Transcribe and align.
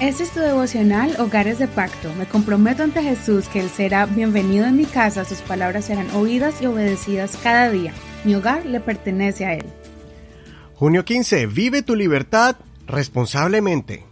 Este 0.00 0.24
es 0.24 0.30
tu 0.32 0.40
devocional 0.40 1.14
Hogares 1.20 1.60
de 1.60 1.68
Pacto. 1.68 2.12
Me 2.14 2.26
comprometo 2.26 2.82
ante 2.82 3.00
Jesús 3.00 3.48
que 3.48 3.60
Él 3.60 3.70
será 3.70 4.06
bienvenido 4.06 4.66
en 4.66 4.76
mi 4.76 4.86
casa, 4.86 5.24
sus 5.24 5.38
palabras 5.38 5.84
serán 5.84 6.10
oídas 6.10 6.60
y 6.60 6.66
obedecidas 6.66 7.38
cada 7.40 7.70
día. 7.70 7.94
Mi 8.24 8.34
hogar 8.34 8.66
le 8.66 8.80
pertenece 8.80 9.46
a 9.46 9.54
Él. 9.54 9.64
Junio 10.74 11.04
15. 11.04 11.46
Vive 11.46 11.82
tu 11.82 11.94
libertad 11.94 12.56
responsablemente. 12.88 14.04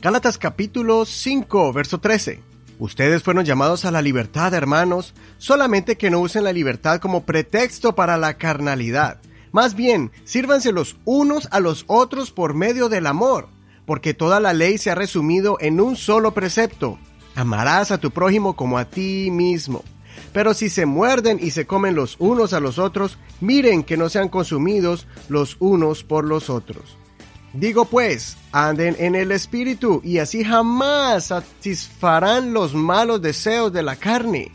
Gálatas 0.00 0.38
capítulo 0.38 1.04
5, 1.04 1.72
verso 1.72 1.98
13. 1.98 2.40
Ustedes 2.78 3.24
fueron 3.24 3.44
llamados 3.44 3.84
a 3.84 3.90
la 3.90 4.02
libertad, 4.02 4.54
hermanos, 4.54 5.12
solamente 5.38 5.96
que 5.96 6.08
no 6.08 6.20
usen 6.20 6.44
la 6.44 6.52
libertad 6.52 7.00
como 7.00 7.24
pretexto 7.24 7.96
para 7.96 8.16
la 8.16 8.34
carnalidad. 8.34 9.18
Más 9.50 9.74
bien, 9.74 10.12
sírvanse 10.22 10.70
los 10.70 10.96
unos 11.04 11.48
a 11.50 11.58
los 11.58 11.84
otros 11.88 12.30
por 12.30 12.54
medio 12.54 12.88
del 12.88 13.06
amor 13.06 13.55
porque 13.86 14.12
toda 14.12 14.40
la 14.40 14.52
ley 14.52 14.76
se 14.76 14.90
ha 14.90 14.94
resumido 14.94 15.56
en 15.60 15.80
un 15.80 15.96
solo 15.96 16.34
precepto. 16.34 16.98
Amarás 17.34 17.90
a 17.90 17.98
tu 17.98 18.10
prójimo 18.10 18.56
como 18.56 18.78
a 18.78 18.84
ti 18.86 19.30
mismo. 19.30 19.82
Pero 20.32 20.52
si 20.54 20.68
se 20.68 20.84
muerden 20.86 21.38
y 21.40 21.52
se 21.52 21.66
comen 21.66 21.94
los 21.94 22.16
unos 22.18 22.52
a 22.52 22.60
los 22.60 22.78
otros, 22.78 23.18
miren 23.40 23.84
que 23.84 23.96
no 23.96 24.08
sean 24.08 24.28
consumidos 24.28 25.06
los 25.28 25.56
unos 25.60 26.02
por 26.04 26.24
los 26.24 26.50
otros. 26.50 26.98
Digo 27.52 27.86
pues, 27.86 28.36
anden 28.52 28.96
en 28.98 29.14
el 29.14 29.32
Espíritu 29.32 30.02
y 30.04 30.18
así 30.18 30.44
jamás 30.44 31.26
satisfarán 31.26 32.52
los 32.52 32.74
malos 32.74 33.22
deseos 33.22 33.72
de 33.72 33.82
la 33.82 33.96
carne. 33.96 34.52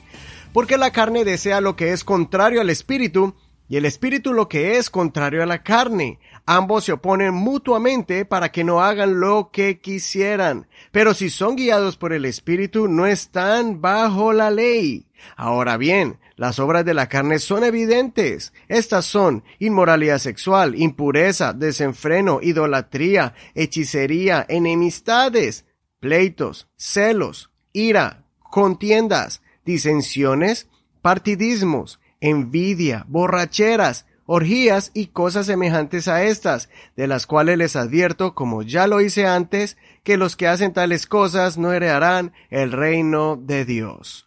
Porque 0.53 0.77
la 0.77 0.91
carne 0.91 1.23
desea 1.23 1.61
lo 1.61 1.75
que 1.75 1.93
es 1.93 2.03
contrario 2.03 2.61
al 2.61 2.69
Espíritu 2.69 3.33
y 3.71 3.77
el 3.77 3.85
Espíritu 3.85 4.33
lo 4.33 4.49
que 4.49 4.75
es 4.75 4.89
contrario 4.89 5.41
a 5.41 5.45
la 5.45 5.63
carne. 5.63 6.19
Ambos 6.45 6.83
se 6.83 6.91
oponen 6.91 7.33
mutuamente 7.33 8.25
para 8.25 8.51
que 8.51 8.65
no 8.65 8.81
hagan 8.81 9.21
lo 9.21 9.49
que 9.49 9.79
quisieran. 9.79 10.67
Pero 10.91 11.13
si 11.13 11.29
son 11.29 11.55
guiados 11.55 11.95
por 11.95 12.11
el 12.11 12.25
Espíritu, 12.25 12.89
no 12.89 13.05
están 13.05 13.79
bajo 13.79 14.33
la 14.33 14.51
ley. 14.51 15.07
Ahora 15.37 15.77
bien, 15.77 16.19
las 16.35 16.59
obras 16.59 16.83
de 16.83 16.93
la 16.93 17.07
carne 17.07 17.39
son 17.39 17.63
evidentes. 17.63 18.51
Estas 18.67 19.05
son 19.05 19.45
inmoralidad 19.57 20.17
sexual, 20.17 20.75
impureza, 20.75 21.53
desenfreno, 21.53 22.39
idolatría, 22.41 23.35
hechicería, 23.55 24.45
enemistades, 24.49 25.63
pleitos, 26.01 26.67
celos, 26.75 27.51
ira, 27.71 28.25
contiendas, 28.41 29.41
disensiones, 29.63 30.67
partidismos, 31.01 32.00
envidia, 32.21 33.05
borracheras, 33.09 34.05
orgías 34.25 34.91
y 34.93 35.07
cosas 35.07 35.47
semejantes 35.47 36.07
a 36.07 36.23
estas, 36.23 36.69
de 36.95 37.07
las 37.07 37.27
cuales 37.27 37.57
les 37.57 37.75
advierto, 37.75 38.33
como 38.33 38.61
ya 38.61 38.87
lo 38.87 39.01
hice 39.01 39.27
antes, 39.27 39.75
que 40.03 40.15
los 40.15 40.37
que 40.37 40.47
hacen 40.47 40.71
tales 40.71 41.05
cosas 41.05 41.57
no 41.57 41.73
heredarán 41.73 42.31
el 42.49 42.71
reino 42.71 43.35
de 43.35 43.65
Dios. 43.65 44.25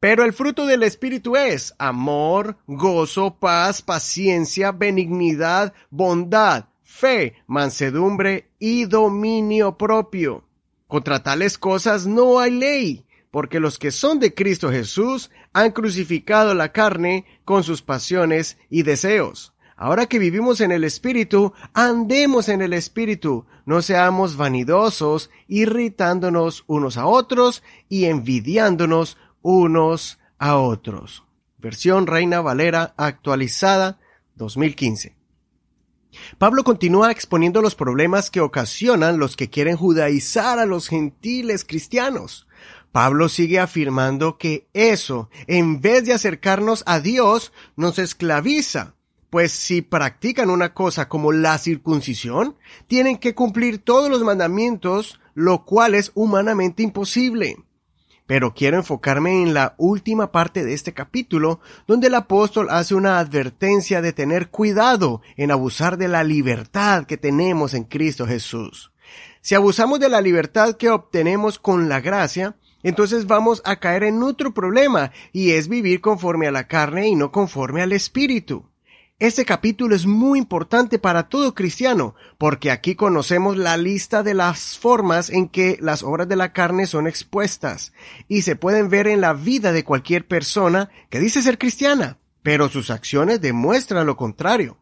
Pero 0.00 0.24
el 0.24 0.32
fruto 0.32 0.66
del 0.66 0.82
Espíritu 0.82 1.36
es 1.36 1.74
amor, 1.78 2.56
gozo, 2.66 3.36
paz, 3.38 3.82
paciencia, 3.82 4.72
benignidad, 4.72 5.74
bondad, 5.90 6.64
fe, 6.82 7.34
mansedumbre 7.46 8.50
y 8.58 8.86
dominio 8.86 9.78
propio. 9.78 10.48
Contra 10.88 11.22
tales 11.22 11.56
cosas 11.56 12.08
no 12.08 12.40
hay 12.40 12.50
ley 12.50 13.06
porque 13.32 13.60
los 13.60 13.78
que 13.78 13.90
son 13.90 14.20
de 14.20 14.34
Cristo 14.34 14.70
Jesús 14.70 15.30
han 15.54 15.72
crucificado 15.72 16.54
la 16.54 16.70
carne 16.70 17.24
con 17.46 17.64
sus 17.64 17.80
pasiones 17.80 18.58
y 18.68 18.82
deseos. 18.82 19.54
Ahora 19.74 20.06
que 20.06 20.18
vivimos 20.18 20.60
en 20.60 20.70
el 20.70 20.84
Espíritu, 20.84 21.54
andemos 21.72 22.50
en 22.50 22.60
el 22.60 22.74
Espíritu, 22.74 23.46
no 23.64 23.80
seamos 23.80 24.36
vanidosos, 24.36 25.30
irritándonos 25.48 26.62
unos 26.66 26.98
a 26.98 27.06
otros 27.06 27.62
y 27.88 28.04
envidiándonos 28.04 29.16
unos 29.40 30.18
a 30.38 30.58
otros. 30.58 31.24
Versión 31.56 32.06
Reina 32.06 32.42
Valera 32.42 32.92
actualizada 32.98 33.98
2015. 34.36 35.21
Pablo 36.38 36.64
continúa 36.64 37.10
exponiendo 37.10 37.62
los 37.62 37.74
problemas 37.74 38.30
que 38.30 38.40
ocasionan 38.40 39.18
los 39.18 39.36
que 39.36 39.50
quieren 39.50 39.76
judaizar 39.76 40.58
a 40.58 40.66
los 40.66 40.88
gentiles 40.88 41.64
cristianos. 41.64 42.46
Pablo 42.92 43.28
sigue 43.28 43.58
afirmando 43.58 44.36
que 44.36 44.68
eso, 44.74 45.30
en 45.46 45.80
vez 45.80 46.04
de 46.04 46.12
acercarnos 46.12 46.82
a 46.86 47.00
Dios, 47.00 47.52
nos 47.74 47.98
esclaviza, 47.98 48.94
pues 49.30 49.52
si 49.52 49.80
practican 49.80 50.50
una 50.50 50.74
cosa 50.74 51.08
como 51.08 51.32
la 51.32 51.56
circuncisión, 51.56 52.56
tienen 52.86 53.16
que 53.16 53.34
cumplir 53.34 53.78
todos 53.78 54.10
los 54.10 54.22
mandamientos, 54.22 55.20
lo 55.34 55.64
cual 55.64 55.94
es 55.94 56.12
humanamente 56.14 56.82
imposible. 56.82 57.56
Pero 58.26 58.54
quiero 58.54 58.76
enfocarme 58.76 59.42
en 59.42 59.54
la 59.54 59.74
última 59.78 60.32
parte 60.32 60.64
de 60.64 60.74
este 60.74 60.92
capítulo, 60.92 61.60
donde 61.86 62.06
el 62.06 62.14
apóstol 62.14 62.68
hace 62.70 62.94
una 62.94 63.18
advertencia 63.18 64.00
de 64.00 64.12
tener 64.12 64.48
cuidado 64.48 65.22
en 65.36 65.50
abusar 65.50 65.98
de 65.98 66.08
la 66.08 66.24
libertad 66.24 67.04
que 67.04 67.16
tenemos 67.16 67.74
en 67.74 67.84
Cristo 67.84 68.26
Jesús. 68.26 68.92
Si 69.40 69.54
abusamos 69.54 69.98
de 70.00 70.08
la 70.08 70.20
libertad 70.20 70.76
que 70.76 70.90
obtenemos 70.90 71.58
con 71.58 71.88
la 71.88 72.00
gracia, 72.00 72.56
entonces 72.82 73.26
vamos 73.26 73.62
a 73.64 73.76
caer 73.76 74.04
en 74.04 74.22
otro 74.22 74.54
problema, 74.54 75.12
y 75.32 75.52
es 75.52 75.68
vivir 75.68 76.00
conforme 76.00 76.46
a 76.46 76.52
la 76.52 76.68
carne 76.68 77.08
y 77.08 77.14
no 77.14 77.30
conforme 77.30 77.82
al 77.82 77.92
espíritu. 77.92 78.71
Este 79.22 79.44
capítulo 79.44 79.94
es 79.94 80.04
muy 80.04 80.36
importante 80.40 80.98
para 80.98 81.28
todo 81.28 81.54
cristiano, 81.54 82.16
porque 82.38 82.72
aquí 82.72 82.96
conocemos 82.96 83.56
la 83.56 83.76
lista 83.76 84.24
de 84.24 84.34
las 84.34 84.76
formas 84.76 85.30
en 85.30 85.48
que 85.48 85.78
las 85.80 86.02
obras 86.02 86.26
de 86.26 86.34
la 86.34 86.52
carne 86.52 86.88
son 86.88 87.06
expuestas, 87.06 87.92
y 88.26 88.42
se 88.42 88.56
pueden 88.56 88.88
ver 88.88 89.06
en 89.06 89.20
la 89.20 89.32
vida 89.32 89.70
de 89.70 89.84
cualquier 89.84 90.26
persona 90.26 90.90
que 91.08 91.20
dice 91.20 91.40
ser 91.40 91.56
cristiana, 91.56 92.18
pero 92.42 92.68
sus 92.68 92.90
acciones 92.90 93.40
demuestran 93.40 94.08
lo 94.08 94.16
contrario. 94.16 94.78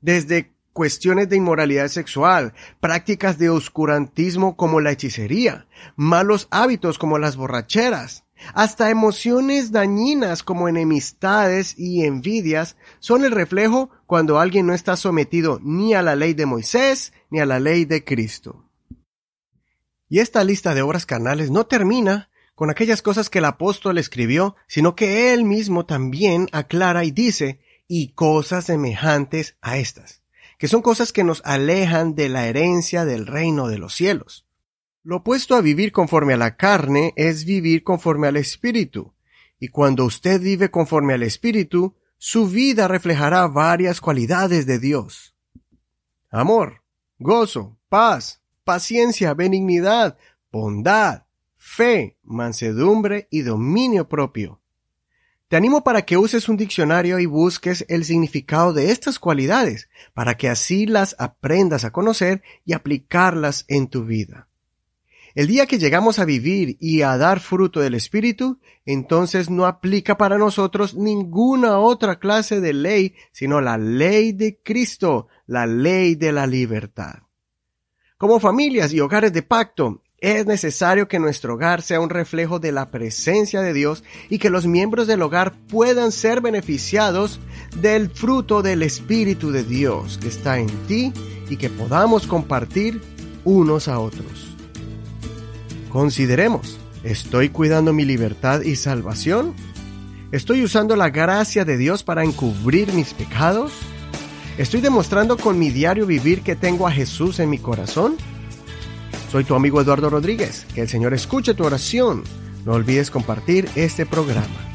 Desde 0.00 0.54
cuestiones 0.72 1.28
de 1.28 1.36
inmoralidad 1.36 1.88
sexual, 1.88 2.54
prácticas 2.80 3.36
de 3.36 3.50
oscurantismo 3.50 4.56
como 4.56 4.80
la 4.80 4.92
hechicería, 4.92 5.66
malos 5.94 6.48
hábitos 6.50 6.96
como 6.96 7.18
las 7.18 7.36
borracheras, 7.36 8.24
hasta 8.52 8.90
emociones 8.90 9.72
dañinas 9.72 10.42
como 10.42 10.68
enemistades 10.68 11.78
y 11.78 12.04
envidias 12.04 12.76
son 12.98 13.24
el 13.24 13.30
reflejo 13.30 13.90
cuando 14.06 14.38
alguien 14.38 14.66
no 14.66 14.74
está 14.74 14.96
sometido 14.96 15.60
ni 15.62 15.94
a 15.94 16.02
la 16.02 16.16
ley 16.16 16.34
de 16.34 16.46
Moisés 16.46 17.12
ni 17.30 17.40
a 17.40 17.46
la 17.46 17.60
ley 17.60 17.84
de 17.84 18.04
Cristo. 18.04 18.68
Y 20.08 20.20
esta 20.20 20.44
lista 20.44 20.74
de 20.74 20.82
obras 20.82 21.06
carnales 21.06 21.50
no 21.50 21.66
termina 21.66 22.30
con 22.54 22.70
aquellas 22.70 23.02
cosas 23.02 23.30
que 23.30 23.38
el 23.38 23.46
apóstol 23.46 23.98
escribió, 23.98 24.54
sino 24.68 24.94
que 24.94 25.32
él 25.32 25.44
mismo 25.44 25.86
también 25.86 26.48
aclara 26.52 27.04
y 27.04 27.10
dice, 27.10 27.60
y 27.88 28.12
cosas 28.12 28.66
semejantes 28.66 29.56
a 29.60 29.78
estas 29.78 30.24
que 30.58 30.68
son 30.68 30.82
cosas 30.82 31.12
que 31.12 31.24
nos 31.24 31.42
alejan 31.44 32.14
de 32.14 32.28
la 32.28 32.46
herencia 32.46 33.04
del 33.04 33.26
reino 33.26 33.68
de 33.68 33.78
los 33.78 33.94
cielos. 33.94 34.46
Lo 35.06 35.16
opuesto 35.16 35.54
a 35.54 35.60
vivir 35.60 35.92
conforme 35.92 36.32
a 36.32 36.38
la 36.38 36.56
carne 36.56 37.12
es 37.16 37.44
vivir 37.44 37.84
conforme 37.84 38.26
al 38.26 38.38
Espíritu, 38.38 39.12
y 39.60 39.68
cuando 39.68 40.06
usted 40.06 40.40
vive 40.40 40.70
conforme 40.70 41.12
al 41.12 41.22
Espíritu, 41.22 41.94
su 42.16 42.48
vida 42.48 42.88
reflejará 42.88 43.46
varias 43.46 44.00
cualidades 44.00 44.64
de 44.64 44.78
Dios. 44.78 45.34
Amor, 46.30 46.82
gozo, 47.18 47.76
paz, 47.90 48.40
paciencia, 48.64 49.34
benignidad, 49.34 50.16
bondad, 50.50 51.24
fe, 51.54 52.16
mansedumbre 52.22 53.28
y 53.30 53.42
dominio 53.42 54.08
propio. 54.08 54.62
Te 55.48 55.56
animo 55.56 55.84
para 55.84 56.06
que 56.06 56.16
uses 56.16 56.48
un 56.48 56.56
diccionario 56.56 57.18
y 57.18 57.26
busques 57.26 57.84
el 57.90 58.06
significado 58.06 58.72
de 58.72 58.90
estas 58.90 59.18
cualidades, 59.18 59.90
para 60.14 60.38
que 60.38 60.48
así 60.48 60.86
las 60.86 61.14
aprendas 61.18 61.84
a 61.84 61.92
conocer 61.92 62.42
y 62.64 62.72
aplicarlas 62.72 63.66
en 63.68 63.88
tu 63.88 64.06
vida. 64.06 64.48
El 65.34 65.48
día 65.48 65.66
que 65.66 65.78
llegamos 65.78 66.20
a 66.20 66.24
vivir 66.24 66.76
y 66.78 67.02
a 67.02 67.16
dar 67.16 67.40
fruto 67.40 67.80
del 67.80 67.94
Espíritu, 67.94 68.60
entonces 68.86 69.50
no 69.50 69.66
aplica 69.66 70.16
para 70.16 70.38
nosotros 70.38 70.94
ninguna 70.94 71.80
otra 71.80 72.20
clase 72.20 72.60
de 72.60 72.72
ley, 72.72 73.14
sino 73.32 73.60
la 73.60 73.76
ley 73.76 74.30
de 74.30 74.60
Cristo, 74.62 75.26
la 75.46 75.66
ley 75.66 76.14
de 76.14 76.30
la 76.30 76.46
libertad. 76.46 77.14
Como 78.16 78.38
familias 78.38 78.92
y 78.92 79.00
hogares 79.00 79.32
de 79.32 79.42
pacto, 79.42 80.02
es 80.18 80.46
necesario 80.46 81.08
que 81.08 81.18
nuestro 81.18 81.54
hogar 81.54 81.82
sea 81.82 82.00
un 82.00 82.10
reflejo 82.10 82.60
de 82.60 82.70
la 82.70 82.92
presencia 82.92 83.60
de 83.60 83.72
Dios 83.72 84.04
y 84.30 84.38
que 84.38 84.50
los 84.50 84.68
miembros 84.68 85.08
del 85.08 85.20
hogar 85.20 85.52
puedan 85.66 86.12
ser 86.12 86.42
beneficiados 86.42 87.40
del 87.80 88.08
fruto 88.08 88.62
del 88.62 88.84
Espíritu 88.84 89.50
de 89.50 89.64
Dios 89.64 90.16
que 90.16 90.28
está 90.28 90.60
en 90.60 90.68
ti 90.86 91.12
y 91.50 91.56
que 91.56 91.70
podamos 91.70 92.28
compartir 92.28 93.02
unos 93.44 93.88
a 93.88 93.98
otros. 93.98 94.53
Consideremos, 95.94 96.76
¿estoy 97.04 97.50
cuidando 97.50 97.92
mi 97.92 98.04
libertad 98.04 98.62
y 98.62 98.74
salvación? 98.74 99.54
¿Estoy 100.32 100.64
usando 100.64 100.96
la 100.96 101.10
gracia 101.10 101.64
de 101.64 101.76
Dios 101.76 102.02
para 102.02 102.24
encubrir 102.24 102.92
mis 102.92 103.14
pecados? 103.14 103.70
¿Estoy 104.58 104.80
demostrando 104.80 105.36
con 105.36 105.56
mi 105.56 105.70
diario 105.70 106.04
vivir 106.04 106.42
que 106.42 106.56
tengo 106.56 106.88
a 106.88 106.90
Jesús 106.90 107.38
en 107.38 107.48
mi 107.48 107.58
corazón? 107.58 108.16
Soy 109.30 109.44
tu 109.44 109.54
amigo 109.54 109.80
Eduardo 109.80 110.10
Rodríguez. 110.10 110.66
Que 110.74 110.80
el 110.80 110.88
Señor 110.88 111.14
escuche 111.14 111.54
tu 111.54 111.62
oración. 111.62 112.24
No 112.64 112.72
olvides 112.72 113.12
compartir 113.12 113.68
este 113.76 114.04
programa. 114.04 114.73